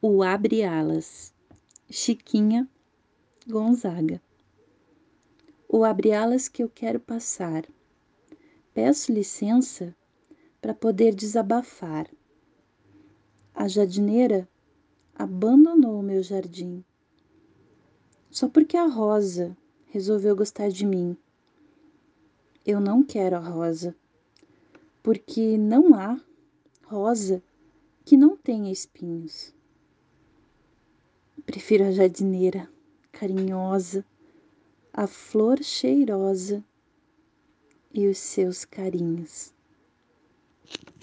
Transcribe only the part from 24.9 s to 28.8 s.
porque não há rosa que não tenha